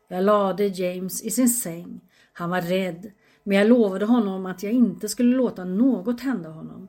[0.07, 2.01] Jag lade James i sin säng.
[2.33, 3.11] Han var rädd,
[3.43, 6.87] men jag lovade honom att jag inte skulle låta något hända honom.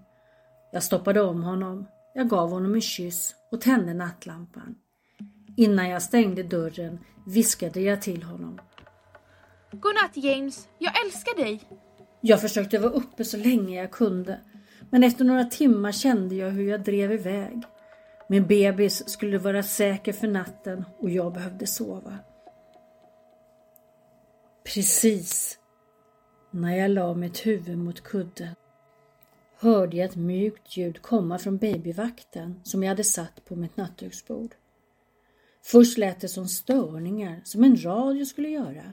[0.72, 4.74] Jag stoppade om honom, jag gav honom en kyss och tände nattlampan.
[5.57, 8.61] Innan jag stängde dörren viskade jag till honom.
[9.72, 11.61] Godnatt James, jag älskar dig.
[12.20, 14.40] Jag försökte vara uppe så länge jag kunde,
[14.90, 17.62] men efter några timmar kände jag hur jag drev iväg.
[18.28, 22.18] Min bebis skulle vara säker för natten och jag behövde sova.
[24.64, 25.59] Precis
[26.50, 28.54] när jag la mitt huvud mot kudden
[29.59, 34.54] hörde jag ett mjukt ljud komma från babyvakten som jag hade satt på mitt nattduksbord.
[35.62, 38.92] Först lät det som störningar, som en radio skulle göra.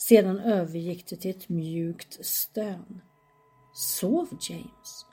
[0.00, 3.00] Sedan övergick det till ett mjukt stön.
[3.74, 5.06] Sov James?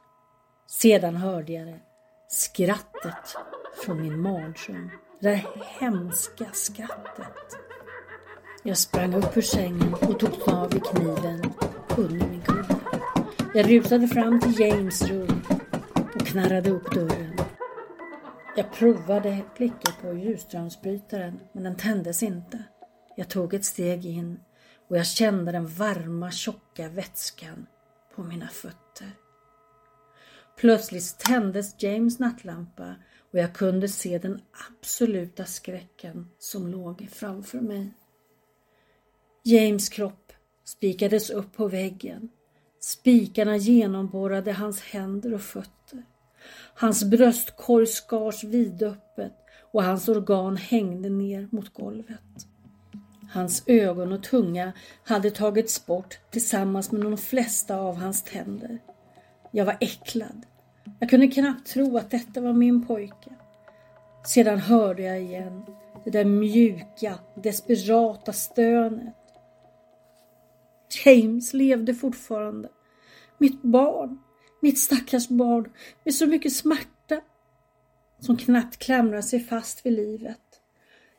[0.67, 1.79] Sedan hörde jag det
[2.27, 3.35] skrattet
[3.83, 4.91] från min mardröm.
[5.19, 5.45] Det där
[5.79, 7.57] hemska skrattet.
[8.63, 11.53] Jag sprang upp ur sängen och tog tag i kniven
[11.97, 12.79] under min kudde.
[13.53, 15.41] Jag rusade fram till James rum
[16.15, 17.37] och knarrade upp dörren.
[18.55, 22.63] Jag provade blicken på ljusströmsbrytaren men den tändes inte.
[23.15, 24.39] Jag tog ett steg in
[24.87, 27.67] och jag kände den varma tjocka vätskan
[28.15, 29.11] på mina fötter.
[30.57, 32.95] Plötsligt tändes James nattlampa
[33.31, 37.93] och jag kunde se den absoluta skräcken som låg framför mig.
[39.43, 40.33] James kropp
[40.65, 42.29] spikades upp på väggen.
[42.79, 46.03] Spikarna genomborrade hans händer och fötter.
[46.73, 49.33] Hans bröstkorg skars vidöppet
[49.71, 52.47] och hans organ hängde ner mot golvet.
[53.29, 58.79] Hans ögon och tunga hade tagits bort tillsammans med de flesta av hans tänder.
[59.51, 60.45] Jag var äcklad.
[60.99, 63.29] Jag kunde knappt tro att detta var min pojke.
[64.25, 65.65] Sedan hörde jag igen
[66.05, 69.15] det där mjuka, desperata stönet.
[71.05, 72.69] James levde fortfarande.
[73.37, 74.19] Mitt barn,
[74.61, 75.71] mitt stackars barn
[76.03, 77.21] med så mycket smärta
[78.19, 80.46] som knappt klamrar sig fast vid livet.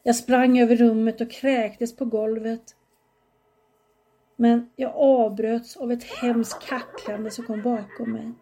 [0.09, 2.77] Jag sprang över rummet och kräktes på golvet.
[4.37, 8.33] Men jag avbröts av ett hemskt kacklande som kom bakom mig.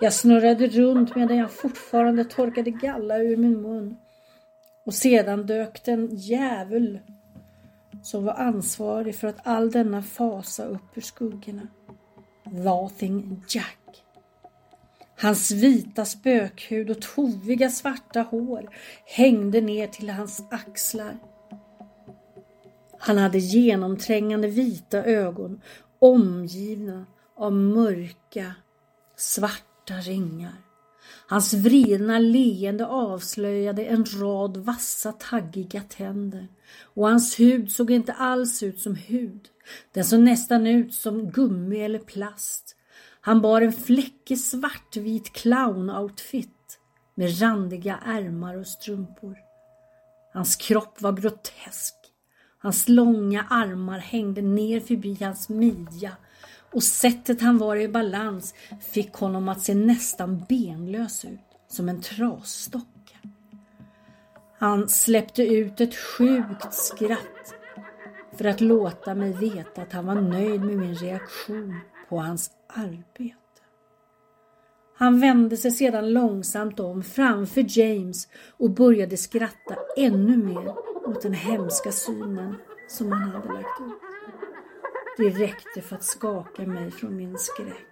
[0.00, 3.96] Jag snurrade runt medan jag fortfarande torkade galla ur min mun.
[4.86, 6.98] Och sedan dök den djävul
[8.02, 11.68] som var ansvarig för att all denna fasa upp ur skuggorna.
[12.44, 13.77] Laughing Jack.
[15.20, 18.70] Hans vita spökhud och toviga svarta hår
[19.04, 21.18] hängde ner till hans axlar.
[22.98, 25.60] Han hade genomträngande vita ögon
[25.98, 28.54] omgivna av mörka,
[29.16, 30.54] svarta ringar.
[31.26, 36.48] Hans vridna leende avslöjade en rad vassa taggiga tänder
[36.82, 39.48] och hans hud såg inte alls ut som hud.
[39.94, 42.74] Den såg nästan ut som gummi eller plast.
[43.28, 46.78] Han bar en fläckig svartvit clownoutfit
[47.14, 49.36] med randiga ärmar och strumpor.
[50.32, 51.94] Hans kropp var grotesk.
[52.58, 56.12] Hans långa armar hängde ner förbi hans midja
[56.72, 62.00] och sättet han var i balans fick honom att se nästan benlös ut, som en
[62.00, 63.18] trasstocka.
[64.58, 67.54] Han släppte ut ett sjukt skratt
[68.32, 73.34] för att låta mig veta att han var nöjd med min reaktion på hans arbete.
[74.96, 80.74] Han vände sig sedan långsamt om framför James och började skratta ännu mer
[81.06, 82.54] åt den hemska synen
[82.88, 84.02] som han hade lagt ut.
[85.16, 87.86] Det räckte för att skaka mig från min skräck.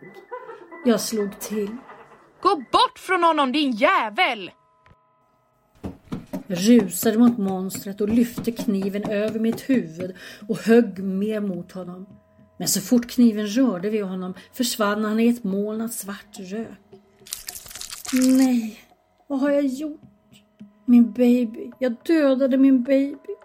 [0.84, 1.76] Jag slog till.
[2.40, 4.50] Gå bort från honom din jävel!
[6.46, 10.16] Jag rusade mot monstret och lyfte kniven över mitt huvud
[10.48, 12.06] och högg mer mot honom.
[12.56, 17.00] Men så fort kniven rörde vid honom försvann han i ett moln av svart rök.
[18.12, 18.80] Nej,
[19.26, 20.00] vad har jag gjort?
[20.84, 21.70] Min baby.
[21.78, 23.36] Jag dödade min baby.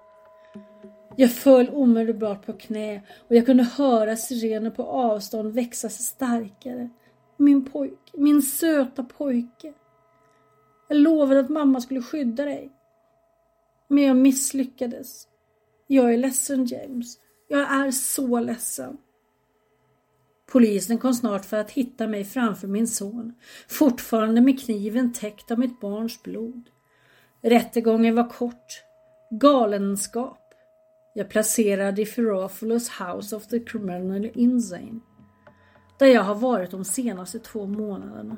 [1.16, 6.90] Jag föll omedelbart på knä och jag kunde höra sirener på avstånd växa sig starkare.
[7.38, 9.74] Min pojke, min söta pojke.
[10.88, 12.72] Jag lovade att mamma skulle skydda dig.
[13.88, 15.28] Men jag misslyckades.
[15.88, 17.18] Jag är ledsen James.
[17.52, 18.98] Jag är så ledsen.
[20.52, 23.34] Polisen kom snart för att hitta mig framför min son,
[23.68, 26.70] fortfarande med kniven täckt av mitt barns blod.
[27.42, 28.84] Rättegången var kort.
[29.32, 30.54] Galenskap.
[31.14, 35.00] Jag placerade i Ferrophilus House of the Criminal Insane.
[36.00, 38.38] Där jag har varit de senaste två månaderna.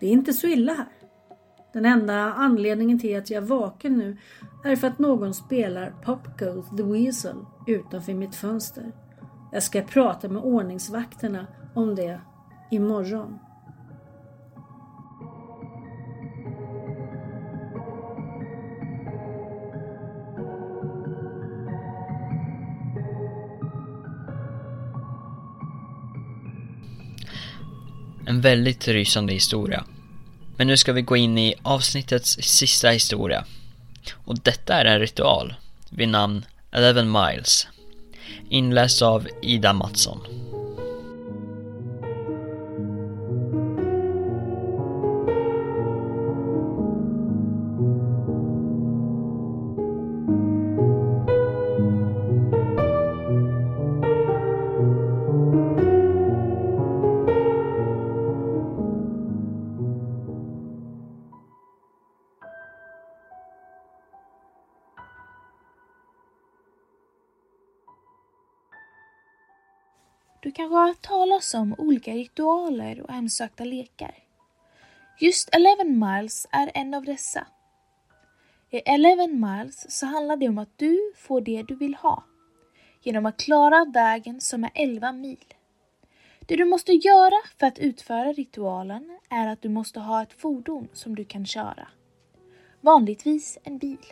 [0.00, 0.92] Det är inte så illa här.
[1.72, 4.16] Den enda anledningen till att jag är vaken nu
[4.64, 7.36] är för att någon spelar Pop Goes the Weasel
[7.66, 8.92] utanför mitt fönster.
[9.52, 12.20] Jag ska prata med ordningsvakterna om det
[12.70, 13.38] imorgon.
[28.26, 29.84] En väldigt rysande historia.
[30.56, 33.44] Men nu ska vi gå in i avsnittets sista historia.
[34.14, 35.54] Och detta är en ritual
[35.90, 36.44] vid namn
[36.74, 37.66] Eleven Miles.
[38.48, 40.20] Inläst av Ida Mattsson.
[71.52, 74.14] Som om olika ritualer och hemsökta lekar.
[75.18, 77.46] Just Eleven Miles är en av dessa.
[78.70, 82.24] I Eleven Miles så handlar det om att du får det du vill ha
[83.02, 85.44] genom att klara vägen som är 11 mil.
[86.40, 90.88] Det du måste göra för att utföra ritualen är att du måste ha ett fordon
[90.92, 91.88] som du kan köra.
[92.80, 94.06] Vanligtvis en bil.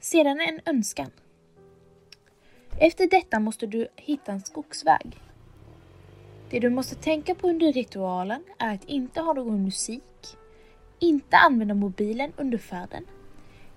[0.00, 1.10] Sedan en önskan.
[2.78, 5.29] Efter detta måste du hitta en skogsväg.
[6.50, 10.36] Det du måste tänka på under ritualen är att inte ha någon musik,
[10.98, 13.06] inte använda mobilen under färden,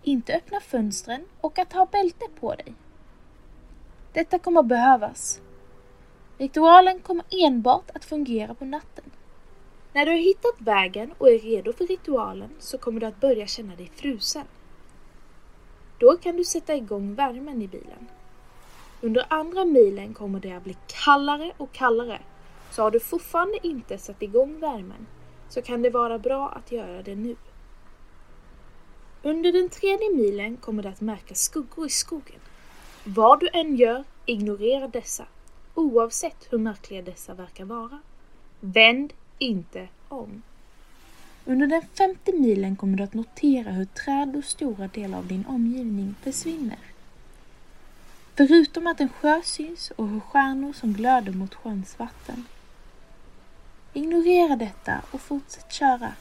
[0.03, 2.74] inte öppna fönstren och att ha bälte på dig.
[4.13, 5.41] Detta kommer behövas.
[6.38, 9.11] Ritualen kommer enbart att fungera på natten.
[9.93, 13.47] När du har hittat vägen och är redo för ritualen så kommer du att börja
[13.47, 14.45] känna dig frusen.
[15.97, 18.07] Då kan du sätta igång värmen i bilen.
[19.01, 22.19] Under andra milen kommer det att bli kallare och kallare.
[22.76, 25.07] Så har du fortfarande inte satt igång värmen
[25.49, 27.36] så kan det vara bra att göra det nu.
[29.21, 32.39] Under den tredje milen kommer du att märka skuggor i skogen.
[33.03, 35.26] Vad du än gör, ignorera dessa.
[35.76, 37.99] Oavsett hur märkliga dessa verkar vara.
[38.59, 40.41] Vänd inte om.
[41.45, 45.45] Under den femte milen kommer du att notera hur träd och stora delar av din
[45.45, 46.80] omgivning försvinner.
[48.36, 52.45] Förutom att en sjö syns och hur stjärnor som glöder mot sjöns vatten.
[53.96, 56.14] Ignorera detta och fortsätt köra.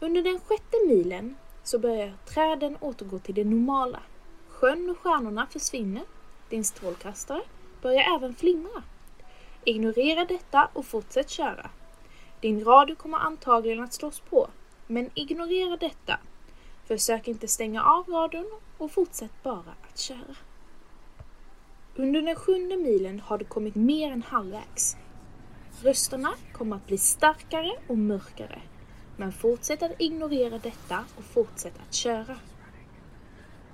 [0.00, 4.00] Under den sjätte milen så börjar träden återgå till det normala.
[4.48, 6.02] Sjön och stjärnorna försvinner.
[6.48, 7.42] Din strålkastare
[7.82, 8.82] börjar även flimra.
[9.64, 11.70] Ignorera detta och fortsätt köra.
[12.40, 14.48] Din radio kommer antagligen att slås på,
[14.86, 16.18] men ignorera detta.
[16.84, 20.36] Försök inte stänga av radion och fortsätt bara att köra.
[21.96, 24.96] Under den sjunde milen har du kommit mer än halvvägs.
[25.82, 28.62] Rösterna kommer att bli starkare och mörkare.
[29.16, 32.36] Men fortsätt att ignorera detta och fortsätt att köra.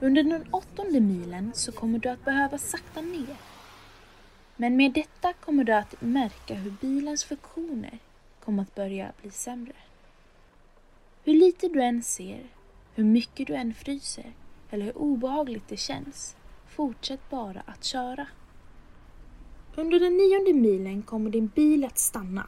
[0.00, 3.36] Under den åttonde milen så kommer du att behöva sakta ner.
[4.56, 7.98] Men med detta kommer du att märka hur bilens funktioner
[8.44, 9.72] kommer att börja bli sämre.
[11.24, 12.46] Hur lite du än ser,
[12.94, 14.32] hur mycket du än fryser
[14.70, 16.36] eller hur obehagligt det känns,
[16.76, 18.26] fortsätt bara att köra.
[19.74, 22.46] Under den nionde milen kommer din bil att stanna.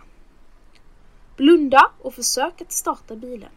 [1.36, 3.50] Blunda och försök att starta bilen.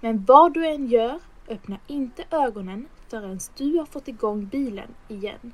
[0.00, 5.52] Men vad du än gör, öppna inte ögonen förrän du har fått igång bilen igen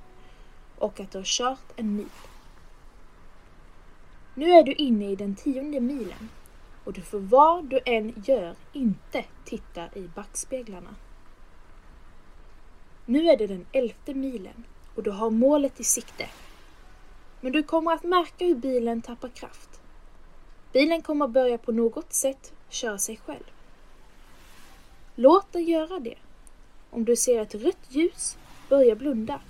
[0.78, 2.06] och att du har kört en mil.
[4.34, 6.28] Nu är du inne i den tionde milen
[6.84, 10.94] och du får vad du än gör inte titta i backspeglarna.
[13.08, 16.28] Nu är det den elfte milen och du har målet i sikte.
[17.40, 19.80] Men du kommer att märka hur bilen tappar kraft.
[20.72, 23.44] Bilen kommer börja på något sätt köra sig själv.
[25.14, 26.18] Låt den göra det.
[26.90, 28.38] Om du ser ett rött ljus,
[28.68, 29.40] börja blunda.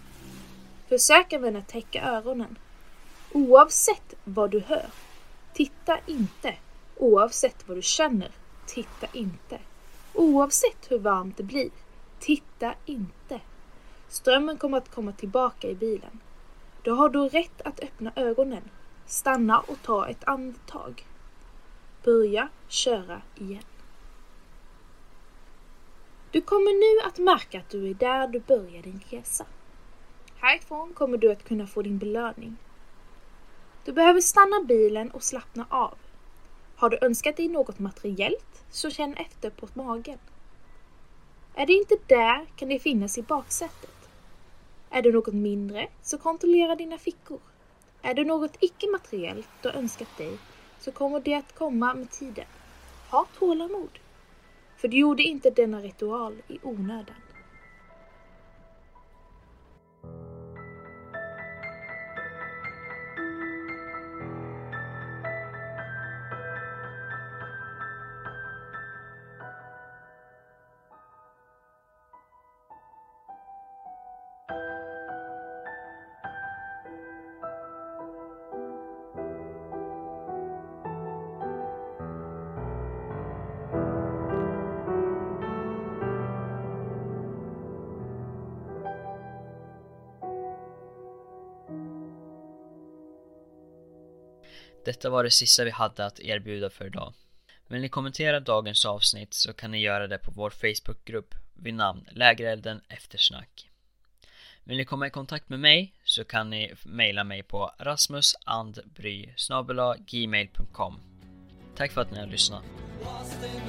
[0.89, 2.59] Försök även att täcka öronen.
[3.33, 4.87] Oavsett vad du hör,
[5.55, 6.55] titta inte.
[6.97, 8.31] Oavsett vad du känner,
[8.67, 9.59] titta inte.
[10.15, 11.71] Oavsett hur varmt det blir,
[12.19, 13.41] titta inte.
[14.09, 16.21] Strömmen kommer att komma tillbaka i bilen.
[16.83, 18.71] Då har du rätt att öppna ögonen,
[19.07, 21.07] stanna och ta ett andetag.
[22.05, 23.65] Börja köra igen.
[26.31, 29.47] Du kommer nu att märka att du är där du börjar din resa.
[30.37, 32.57] Härifrån kommer du att kunna få din belöning.
[33.85, 35.95] Du behöver stanna bilen och slappna av.
[36.77, 40.19] Har du önskat dig något materiellt så känn efter på magen.
[41.59, 44.09] Är det inte där kan det finnas i baksätet.
[44.91, 47.41] Är det något mindre så kontrollera dina fickor.
[48.03, 50.39] Är det något icke-materiellt du har önskat dig
[50.79, 52.45] så kommer det att komma med tiden.
[53.11, 53.99] Ha tålamod.
[54.77, 57.17] För du gjorde inte denna ritual i onödan.
[94.87, 97.13] Detta var det sista vi hade att erbjuda för idag.
[97.67, 102.09] Vill ni kommentera dagens avsnitt så kan ni göra det på vår Facebookgrupp vid namn
[102.11, 103.71] Lägerelden Eftersnack.
[104.65, 109.29] Vill ni komma i kontakt med mig så kan ni mejla mig på rasmusandbry
[110.07, 111.01] gmail.com
[111.77, 112.63] Tack för att ni har lyssnat.
[113.03, 113.61] Lost in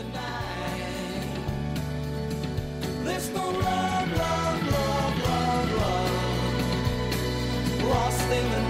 [8.51, 8.66] the night.